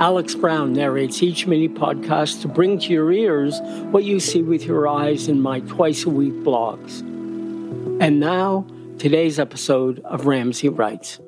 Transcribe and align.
Alex 0.00 0.36
Brown 0.36 0.74
narrates 0.74 1.24
each 1.24 1.48
mini 1.48 1.68
podcast 1.68 2.42
to 2.42 2.48
bring 2.48 2.78
to 2.78 2.92
your 2.92 3.10
ears 3.10 3.60
what 3.90 4.04
you 4.04 4.20
see 4.20 4.42
with 4.42 4.64
your 4.64 4.86
eyes 4.86 5.26
in 5.26 5.40
my 5.40 5.58
twice 5.60 6.04
a 6.04 6.10
week 6.10 6.34
blogs. 6.44 7.00
And 8.00 8.20
now, 8.20 8.64
today's 8.98 9.40
episode 9.40 9.98
of 10.04 10.26
Ramsay 10.26 10.68
Writes. 10.68 11.18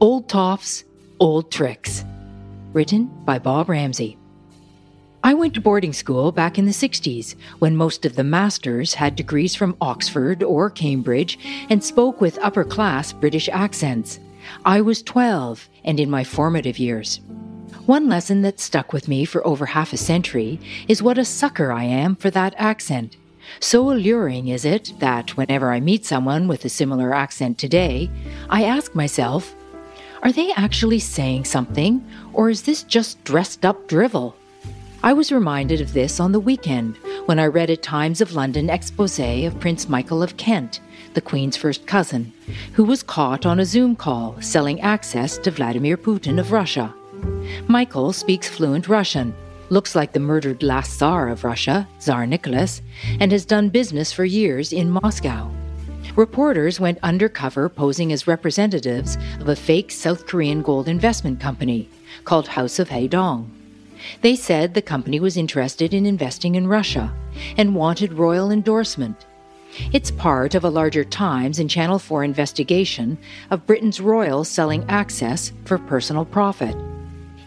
Old 0.00 0.28
Toffs, 0.28 0.84
Old 1.18 1.50
Tricks. 1.50 2.04
Written 2.74 3.06
by 3.24 3.38
Bob 3.38 3.70
Ramsay. 3.70 4.18
I 5.22 5.32
went 5.32 5.54
to 5.54 5.62
boarding 5.62 5.94
school 5.94 6.30
back 6.30 6.58
in 6.58 6.66
the 6.66 6.72
60s 6.72 7.36
when 7.60 7.74
most 7.74 8.04
of 8.04 8.16
the 8.16 8.24
masters 8.24 8.92
had 8.92 9.16
degrees 9.16 9.54
from 9.54 9.78
Oxford 9.80 10.42
or 10.42 10.68
Cambridge 10.68 11.38
and 11.70 11.82
spoke 11.82 12.20
with 12.20 12.38
upper 12.42 12.64
class 12.64 13.14
British 13.14 13.48
accents. 13.48 14.20
I 14.64 14.80
was 14.80 15.02
12 15.02 15.68
and 15.84 16.00
in 16.00 16.10
my 16.10 16.24
formative 16.24 16.78
years. 16.78 17.20
One 17.86 18.08
lesson 18.08 18.42
that 18.42 18.60
stuck 18.60 18.92
with 18.92 19.08
me 19.08 19.24
for 19.24 19.46
over 19.46 19.66
half 19.66 19.92
a 19.92 19.96
century 19.96 20.58
is 20.88 21.02
what 21.02 21.18
a 21.18 21.24
sucker 21.24 21.70
I 21.70 21.84
am 21.84 22.16
for 22.16 22.30
that 22.30 22.54
accent. 22.56 23.16
So 23.60 23.90
alluring 23.92 24.48
is 24.48 24.64
it 24.64 24.94
that 25.00 25.36
whenever 25.36 25.70
I 25.70 25.80
meet 25.80 26.06
someone 26.06 26.48
with 26.48 26.64
a 26.64 26.70
similar 26.70 27.14
accent 27.14 27.58
today, 27.58 28.10
I 28.48 28.64
ask 28.64 28.94
myself, 28.94 29.54
are 30.22 30.32
they 30.32 30.50
actually 30.52 31.00
saying 31.00 31.44
something, 31.44 32.02
or 32.32 32.48
is 32.48 32.62
this 32.62 32.82
just 32.82 33.22
dressed 33.24 33.66
up 33.66 33.86
drivel? 33.86 34.34
I 35.04 35.12
was 35.12 35.30
reminded 35.30 35.82
of 35.82 35.92
this 35.92 36.18
on 36.18 36.32
the 36.32 36.40
weekend 36.40 36.96
when 37.26 37.38
I 37.38 37.44
read 37.44 37.68
a 37.68 37.76
Times 37.76 38.22
of 38.22 38.32
London 38.32 38.70
expose 38.70 39.18
of 39.18 39.60
Prince 39.60 39.86
Michael 39.86 40.22
of 40.22 40.38
Kent, 40.38 40.80
the 41.12 41.20
Queen's 41.20 41.58
first 41.58 41.86
cousin, 41.86 42.32
who 42.72 42.84
was 42.84 43.02
caught 43.02 43.44
on 43.44 43.60
a 43.60 43.66
Zoom 43.66 43.96
call 43.96 44.34
selling 44.40 44.80
access 44.80 45.36
to 45.36 45.50
Vladimir 45.50 45.98
Putin 45.98 46.40
of 46.40 46.52
Russia. 46.52 46.94
Michael 47.68 48.14
speaks 48.14 48.48
fluent 48.48 48.88
Russian, 48.88 49.34
looks 49.68 49.94
like 49.94 50.14
the 50.14 50.20
murdered 50.20 50.62
last 50.62 50.96
Tsar 50.96 51.28
of 51.28 51.44
Russia, 51.44 51.86
Tsar 51.98 52.26
Nicholas, 52.26 52.80
and 53.20 53.30
has 53.30 53.44
done 53.44 53.68
business 53.68 54.10
for 54.10 54.24
years 54.24 54.72
in 54.72 54.88
Moscow. 54.88 55.50
Reporters 56.16 56.80
went 56.80 56.98
undercover 57.02 57.68
posing 57.68 58.10
as 58.10 58.26
representatives 58.26 59.18
of 59.38 59.50
a 59.50 59.56
fake 59.56 59.90
South 59.90 60.26
Korean 60.26 60.62
gold 60.62 60.88
investment 60.88 61.40
company 61.40 61.90
called 62.24 62.48
House 62.48 62.78
of 62.78 62.88
Haedong. 62.88 63.50
They 64.20 64.36
said 64.36 64.74
the 64.74 64.82
company 64.82 65.20
was 65.20 65.36
interested 65.36 65.94
in 65.94 66.06
investing 66.06 66.54
in 66.54 66.66
Russia 66.66 67.12
and 67.56 67.74
wanted 67.74 68.12
royal 68.12 68.50
endorsement. 68.50 69.26
It's 69.92 70.10
part 70.10 70.54
of 70.54 70.64
a 70.64 70.70
larger 70.70 71.04
Times 71.04 71.58
and 71.58 71.68
Channel 71.68 71.98
4 71.98 72.22
investigation 72.22 73.18
of 73.50 73.66
Britain's 73.66 74.00
royals 74.00 74.48
selling 74.48 74.84
access 74.88 75.52
for 75.64 75.78
personal 75.78 76.24
profit. 76.24 76.76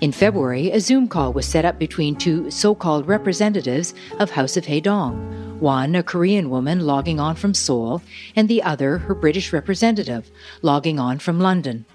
In 0.01 0.11
February, 0.11 0.71
a 0.71 0.79
Zoom 0.79 1.07
call 1.07 1.33
was 1.33 1.47
set 1.47 1.65
up 1.65 1.79
between 1.79 2.15
two 2.15 2.51
so 2.51 2.75
called 2.75 3.07
representatives 3.07 3.95
of 4.19 4.29
House 4.29 4.55
of 4.55 4.65
Haedong, 4.65 5.59
one 5.59 5.95
a 5.95 6.03
Korean 6.03 6.51
woman 6.51 6.81
logging 6.81 7.19
on 7.19 7.35
from 7.35 7.53
Seoul, 7.53 8.03
and 8.35 8.47
the 8.47 8.61
other 8.61 8.99
her 8.99 9.15
British 9.15 9.51
representative 9.51 10.29
logging 10.61 10.99
on 10.99 11.17
from 11.17 11.39
London. 11.39 11.85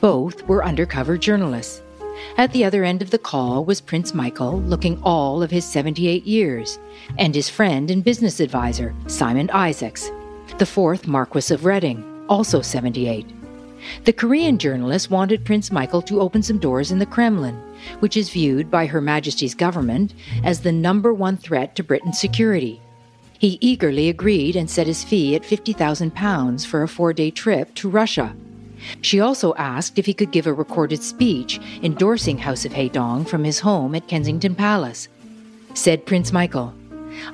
Both 0.00 0.46
were 0.46 0.64
undercover 0.64 1.18
journalists. 1.18 1.82
At 2.36 2.52
the 2.52 2.64
other 2.64 2.84
end 2.84 3.02
of 3.02 3.10
the 3.10 3.18
call 3.18 3.64
was 3.64 3.80
Prince 3.80 4.14
Michael, 4.14 4.60
looking 4.60 5.00
all 5.02 5.42
of 5.42 5.50
his 5.50 5.64
78 5.64 6.24
years, 6.24 6.78
and 7.18 7.34
his 7.34 7.48
friend 7.48 7.90
and 7.90 8.04
business 8.04 8.40
advisor, 8.40 8.94
Simon 9.06 9.50
Isaacs, 9.50 10.10
the 10.58 10.66
fourth 10.66 11.06
Marquis 11.06 11.52
of 11.52 11.64
Reading, 11.64 12.04
also 12.28 12.60
78. 12.60 13.26
The 14.04 14.12
Korean 14.12 14.58
journalist 14.58 15.10
wanted 15.10 15.44
Prince 15.44 15.70
Michael 15.70 16.02
to 16.02 16.20
open 16.20 16.42
some 16.42 16.58
doors 16.58 16.90
in 16.90 16.98
the 16.98 17.06
Kremlin, 17.06 17.60
which 18.00 18.16
is 18.16 18.30
viewed 18.30 18.70
by 18.70 18.86
Her 18.86 19.00
Majesty's 19.00 19.54
government 19.54 20.14
as 20.42 20.60
the 20.60 20.72
number 20.72 21.14
one 21.14 21.36
threat 21.36 21.76
to 21.76 21.84
Britain's 21.84 22.18
security. 22.18 22.80
He 23.38 23.58
eagerly 23.60 24.08
agreed 24.08 24.56
and 24.56 24.68
set 24.68 24.88
his 24.88 25.04
fee 25.04 25.36
at 25.36 25.42
£50,000 25.42 26.66
for 26.66 26.82
a 26.82 26.88
four 26.88 27.12
day 27.12 27.30
trip 27.30 27.74
to 27.76 27.88
Russia. 27.88 28.34
She 29.00 29.20
also 29.20 29.54
asked 29.54 29.98
if 29.98 30.06
he 30.06 30.14
could 30.14 30.30
give 30.30 30.46
a 30.46 30.52
recorded 30.52 31.02
speech 31.02 31.60
endorsing 31.82 32.38
House 32.38 32.64
of 32.64 32.72
Haedong 32.72 33.28
from 33.28 33.44
his 33.44 33.60
home 33.60 33.94
at 33.94 34.08
Kensington 34.08 34.54
Palace. 34.54 35.08
Said 35.74 36.06
Prince 36.06 36.32
Michael, 36.32 36.74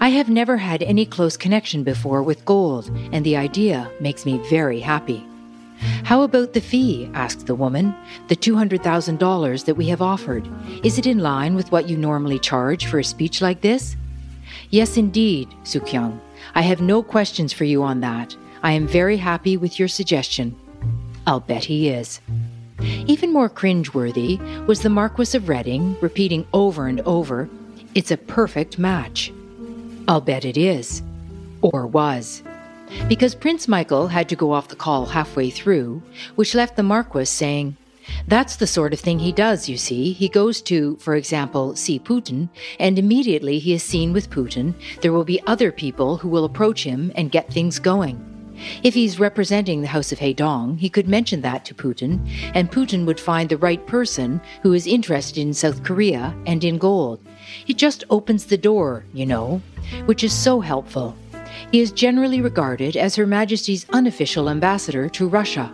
I 0.00 0.08
have 0.10 0.28
never 0.28 0.56
had 0.56 0.82
any 0.82 1.04
close 1.04 1.36
connection 1.36 1.82
before 1.82 2.22
with 2.22 2.44
gold, 2.44 2.90
and 3.12 3.24
the 3.24 3.36
idea 3.36 3.90
makes 4.00 4.24
me 4.24 4.38
very 4.48 4.80
happy. 4.80 5.24
How 6.04 6.22
about 6.22 6.52
the 6.52 6.60
fee? 6.60 7.10
asked 7.14 7.46
the 7.46 7.54
woman. 7.54 7.94
The 8.28 8.36
$200,000 8.36 9.64
that 9.64 9.74
we 9.74 9.86
have 9.88 10.00
offered. 10.00 10.48
Is 10.82 10.98
it 10.98 11.06
in 11.06 11.18
line 11.18 11.54
with 11.54 11.70
what 11.72 11.88
you 11.88 11.96
normally 11.96 12.38
charge 12.38 12.86
for 12.86 12.98
a 12.98 13.04
speech 13.04 13.42
like 13.42 13.60
this? 13.60 13.96
Yes, 14.70 14.96
indeed, 14.96 15.48
Sukyung. 15.64 16.18
I 16.54 16.62
have 16.62 16.80
no 16.80 17.02
questions 17.02 17.52
for 17.52 17.64
you 17.64 17.82
on 17.82 18.00
that. 18.00 18.36
I 18.62 18.72
am 18.72 18.86
very 18.86 19.16
happy 19.16 19.56
with 19.56 19.78
your 19.78 19.88
suggestion. 19.88 20.56
I'll 21.26 21.40
bet 21.40 21.64
he 21.64 21.88
is. 21.88 22.20
Even 23.06 23.32
more 23.32 23.48
cringeworthy 23.48 24.38
was 24.66 24.82
the 24.82 24.90
Marquis 24.90 25.36
of 25.36 25.48
Reading 25.48 25.96
repeating 26.00 26.46
over 26.52 26.86
and 26.86 27.00
over, 27.02 27.48
It's 27.94 28.10
a 28.10 28.16
perfect 28.16 28.78
match. 28.78 29.32
I'll 30.08 30.20
bet 30.20 30.44
it 30.44 30.56
is. 30.56 31.02
Or 31.62 31.86
was. 31.86 32.42
Because 33.08 33.34
Prince 33.34 33.68
Michael 33.68 34.08
had 34.08 34.28
to 34.28 34.36
go 34.36 34.52
off 34.52 34.68
the 34.68 34.76
call 34.76 35.06
halfway 35.06 35.48
through, 35.48 36.02
which 36.34 36.54
left 36.54 36.76
the 36.76 36.82
Marquis 36.82 37.24
saying, 37.24 37.76
That's 38.26 38.56
the 38.56 38.66
sort 38.66 38.92
of 38.92 39.00
thing 39.00 39.20
he 39.20 39.32
does, 39.32 39.68
you 39.68 39.78
see. 39.78 40.12
He 40.12 40.28
goes 40.28 40.60
to, 40.62 40.96
for 40.96 41.14
example, 41.14 41.76
see 41.76 41.98
Putin, 41.98 42.48
and 42.78 42.98
immediately 42.98 43.58
he 43.58 43.72
is 43.72 43.82
seen 43.82 44.12
with 44.12 44.28
Putin, 44.28 44.74
there 45.00 45.12
will 45.12 45.24
be 45.24 45.40
other 45.46 45.72
people 45.72 46.18
who 46.18 46.28
will 46.28 46.44
approach 46.44 46.84
him 46.84 47.12
and 47.14 47.30
get 47.30 47.52
things 47.52 47.78
going. 47.78 48.33
If 48.82 48.94
he's 48.94 49.20
representing 49.20 49.80
the 49.80 49.88
House 49.88 50.12
of 50.12 50.18
Haedong, 50.18 50.78
he 50.78 50.88
could 50.88 51.08
mention 51.08 51.40
that 51.40 51.64
to 51.64 51.74
Putin, 51.74 52.28
and 52.54 52.70
Putin 52.70 53.06
would 53.06 53.20
find 53.20 53.48
the 53.48 53.56
right 53.56 53.84
person 53.86 54.40
who 54.62 54.72
is 54.72 54.86
interested 54.86 55.40
in 55.40 55.54
South 55.54 55.82
Korea 55.84 56.34
and 56.46 56.64
in 56.64 56.78
gold. 56.78 57.20
It 57.66 57.76
just 57.76 58.04
opens 58.10 58.46
the 58.46 58.58
door, 58.58 59.04
you 59.12 59.26
know, 59.26 59.60
which 60.06 60.24
is 60.24 60.32
so 60.32 60.60
helpful. 60.60 61.16
He 61.72 61.80
is 61.80 61.92
generally 61.92 62.40
regarded 62.40 62.96
as 62.96 63.16
Her 63.16 63.26
Majesty's 63.26 63.86
unofficial 63.90 64.48
ambassador 64.48 65.08
to 65.10 65.28
Russia. 65.28 65.72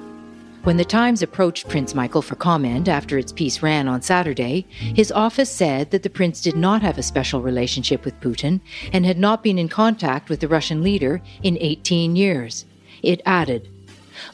When 0.62 0.76
the 0.76 0.84
Times 0.84 1.22
approached 1.22 1.70
Prince 1.70 1.94
Michael 1.94 2.20
for 2.20 2.34
comment 2.34 2.86
after 2.86 3.16
its 3.16 3.32
piece 3.32 3.62
ran 3.62 3.88
on 3.88 4.02
Saturday, 4.02 4.66
his 4.70 5.10
office 5.10 5.48
said 5.48 5.90
that 5.90 6.02
the 6.02 6.10
prince 6.10 6.42
did 6.42 6.54
not 6.54 6.82
have 6.82 6.98
a 6.98 7.02
special 7.02 7.40
relationship 7.40 8.04
with 8.04 8.20
Putin 8.20 8.60
and 8.92 9.06
had 9.06 9.18
not 9.18 9.42
been 9.42 9.58
in 9.58 9.70
contact 9.70 10.28
with 10.28 10.40
the 10.40 10.48
Russian 10.48 10.82
leader 10.82 11.22
in 11.42 11.56
18 11.58 12.14
years. 12.14 12.66
It 13.02 13.22
added, 13.24 13.70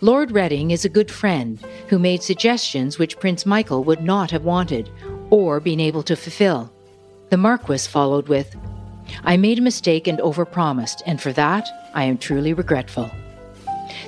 Lord 0.01 0.33
Reading 0.33 0.73
is 0.73 0.85
a 0.85 0.89
good 0.89 1.13
friend 1.13 1.61
who 1.87 1.99
made 1.99 2.25
suggestions 2.25 2.99
which 2.99 3.21
Prince 3.21 3.47
Michael 3.47 3.85
would 3.85 4.03
not 4.03 4.33
have 4.33 4.45
wanted 4.45 4.91
or 5.31 5.61
been 5.61 5.79
able 5.79 6.03
to 6.03 6.17
fulfill. 6.17 6.73
The 7.31 7.37
Marquis 7.37 7.87
followed 7.87 8.27
with, 8.27 8.57
I 9.23 9.37
made 9.37 9.61
a 9.61 9.63
mistake 9.63 10.09
and 10.09 10.19
overpromised, 10.19 11.03
and 11.07 11.23
for 11.23 11.33
that 11.35 11.69
I 11.95 12.03
am 12.03 12.19
truly 12.19 12.53
regretful. 12.53 13.09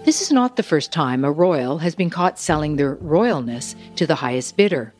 This 0.04 0.22
is 0.22 0.32
not 0.32 0.56
the 0.56 0.62
first 0.62 0.92
time 0.92 1.24
a 1.24 1.32
royal 1.32 1.78
has 1.78 1.94
been 1.94 2.10
caught 2.10 2.38
selling 2.38 2.76
their 2.76 2.96
royalness 2.96 3.74
to 3.96 4.06
the 4.06 4.14
highest 4.14 4.56
bidder. 4.56 4.94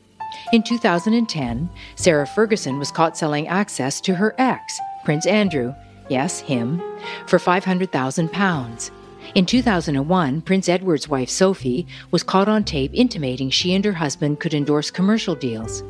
In 0.52 0.62
2010, 0.62 1.70
Sarah 1.96 2.26
Ferguson 2.26 2.78
was 2.78 2.90
caught 2.90 3.16
selling 3.16 3.48
access 3.48 4.00
to 4.02 4.14
her 4.14 4.34
ex, 4.38 4.78
Prince 5.04 5.26
Andrew, 5.26 5.75
yes, 6.08 6.40
him, 6.40 6.82
for 7.26 7.38
£500,000. 7.38 8.90
In 9.34 9.46
2001, 9.46 10.40
Prince 10.42 10.69
Edward's 10.69 11.08
wife 11.08 11.28
Sophie 11.28 11.86
was 12.10 12.22
caught 12.22 12.48
on 12.48 12.64
tape 12.64 12.90
intimating 12.94 13.50
she 13.50 13.75
and 13.75 13.84
her 13.84 13.92
husband 13.92 14.40
could 14.40 14.54
endorse 14.54 14.90
commercial 14.90 15.34
deals. 15.34 15.82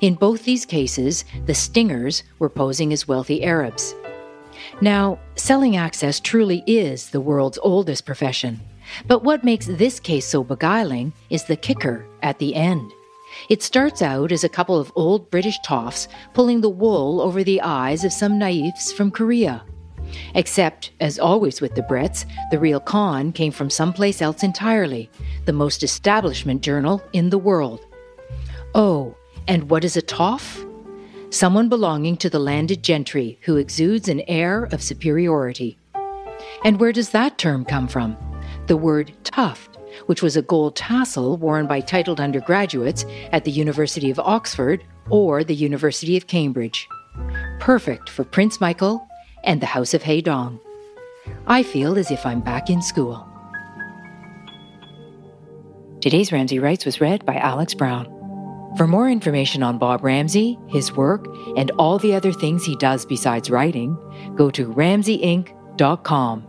In 0.00 0.14
both 0.14 0.44
these 0.44 0.66
cases, 0.66 1.24
the 1.46 1.54
stingers 1.54 2.22
were 2.38 2.50
posing 2.50 2.92
as 2.92 3.08
wealthy 3.08 3.42
Arabs. 3.44 3.94
Now, 4.80 5.18
selling 5.36 5.76
access 5.76 6.20
truly 6.20 6.64
is 6.66 7.10
the 7.10 7.20
world's 7.20 7.58
oldest 7.62 8.06
profession. 8.06 8.60
But 9.06 9.24
what 9.24 9.44
makes 9.44 9.66
this 9.66 10.00
case 10.00 10.26
so 10.26 10.42
beguiling 10.42 11.12
is 11.30 11.44
the 11.44 11.56
kicker 11.56 12.06
at 12.22 12.38
the 12.38 12.54
end. 12.54 12.90
It 13.48 13.62
starts 13.62 14.02
out 14.02 14.32
as 14.32 14.44
a 14.44 14.48
couple 14.48 14.78
of 14.78 14.92
old 14.94 15.30
British 15.30 15.58
toffs 15.64 16.08
pulling 16.34 16.60
the 16.60 16.68
wool 16.68 17.20
over 17.20 17.42
the 17.42 17.60
eyes 17.62 18.04
of 18.04 18.12
some 18.12 18.38
naifs 18.38 18.92
from 18.92 19.10
Korea. 19.10 19.64
Except, 20.34 20.90
as 21.00 21.18
always 21.18 21.60
with 21.60 21.74
the 21.74 21.82
Brits, 21.82 22.26
the 22.50 22.58
real 22.58 22.80
con 22.80 23.32
came 23.32 23.52
from 23.52 23.70
someplace 23.70 24.20
else 24.20 24.42
entirely, 24.42 25.10
the 25.46 25.52
most 25.52 25.82
establishment 25.82 26.60
journal 26.60 27.02
in 27.12 27.30
the 27.30 27.38
world. 27.38 27.86
Oh, 28.74 29.16
and 29.48 29.70
what 29.70 29.84
is 29.84 29.96
a 29.96 30.02
toff? 30.02 30.64
Someone 31.32 31.70
belonging 31.70 32.18
to 32.18 32.28
the 32.28 32.38
landed 32.38 32.82
gentry 32.82 33.38
who 33.40 33.56
exudes 33.56 34.06
an 34.10 34.20
air 34.28 34.64
of 34.64 34.82
superiority. 34.82 35.78
And 36.62 36.78
where 36.78 36.92
does 36.92 37.08
that 37.10 37.38
term 37.38 37.64
come 37.64 37.88
from? 37.88 38.18
The 38.66 38.76
word 38.76 39.14
tuft, 39.24 39.78
which 40.04 40.20
was 40.20 40.36
a 40.36 40.42
gold 40.42 40.76
tassel 40.76 41.38
worn 41.38 41.66
by 41.66 41.80
titled 41.80 42.20
undergraduates 42.20 43.06
at 43.32 43.44
the 43.44 43.50
University 43.50 44.10
of 44.10 44.18
Oxford 44.18 44.84
or 45.08 45.42
the 45.42 45.54
University 45.54 46.18
of 46.18 46.26
Cambridge. 46.26 46.86
Perfect 47.60 48.10
for 48.10 48.24
Prince 48.24 48.60
Michael 48.60 49.08
and 49.42 49.62
the 49.62 49.66
House 49.66 49.94
of 49.94 50.02
Haedong. 50.02 50.60
I 51.46 51.62
feel 51.62 51.98
as 51.98 52.10
if 52.10 52.26
I'm 52.26 52.42
back 52.42 52.68
in 52.68 52.82
school. 52.82 53.26
Today's 56.02 56.30
Ramsay 56.30 56.58
Writes 56.58 56.84
was 56.84 57.00
read 57.00 57.24
by 57.24 57.36
Alex 57.36 57.72
Brown. 57.72 58.21
For 58.76 58.86
more 58.86 59.10
information 59.10 59.62
on 59.62 59.78
Bob 59.78 60.02
Ramsay, 60.02 60.58
his 60.68 60.92
work, 60.92 61.26
and 61.56 61.70
all 61.72 61.98
the 61.98 62.14
other 62.14 62.32
things 62.32 62.64
he 62.64 62.74
does 62.76 63.04
besides 63.04 63.50
writing, 63.50 63.96
go 64.34 64.50
to 64.50 64.68
ramsayinc.com. 64.68 66.48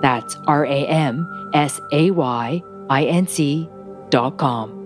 That's 0.00 0.36
R 0.46 0.64
A 0.64 0.86
M 0.86 1.50
S 1.52 1.80
A 1.92 2.10
Y 2.10 2.62
I 2.88 3.04
N 3.04 3.26
C.com. 3.26 4.77